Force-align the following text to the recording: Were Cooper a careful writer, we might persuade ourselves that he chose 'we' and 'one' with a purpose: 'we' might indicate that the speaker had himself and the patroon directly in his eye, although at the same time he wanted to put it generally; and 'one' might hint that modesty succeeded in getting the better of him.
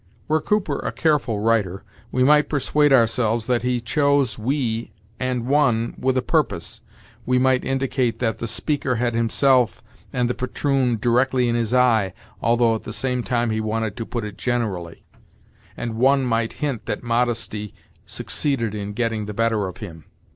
Were 0.27 0.41
Cooper 0.41 0.79
a 0.79 0.91
careful 0.91 1.41
writer, 1.41 1.83
we 2.11 2.23
might 2.23 2.49
persuade 2.49 2.91
ourselves 2.91 3.45
that 3.45 3.61
he 3.61 3.79
chose 3.79 4.35
'we' 4.39 4.89
and 5.19 5.45
'one' 5.45 5.93
with 5.95 6.17
a 6.17 6.23
purpose: 6.23 6.81
'we' 7.27 7.37
might 7.37 7.63
indicate 7.63 8.17
that 8.17 8.39
the 8.39 8.47
speaker 8.47 8.95
had 8.95 9.13
himself 9.13 9.83
and 10.11 10.27
the 10.27 10.33
patroon 10.33 10.97
directly 10.99 11.47
in 11.47 11.53
his 11.53 11.71
eye, 11.71 12.15
although 12.41 12.73
at 12.73 12.81
the 12.81 12.93
same 12.93 13.21
time 13.21 13.51
he 13.51 13.61
wanted 13.61 13.95
to 13.97 14.05
put 14.07 14.23
it 14.23 14.39
generally; 14.39 15.03
and 15.77 15.93
'one' 15.93 16.25
might 16.25 16.53
hint 16.53 16.87
that 16.87 17.03
modesty 17.03 17.71
succeeded 18.07 18.73
in 18.73 18.93
getting 18.93 19.27
the 19.27 19.35
better 19.35 19.67
of 19.67 19.77
him. 19.77 20.05